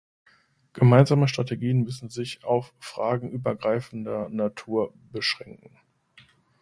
Gemeinsame 0.73 1.27
Strategien 1.27 1.83
müssen 1.83 2.09
sich 2.09 2.43
auf 2.43 2.73
Fragen 2.79 3.29
übergreifender 3.29 4.29
Natur 4.29 4.95
beschränken. 5.11 5.77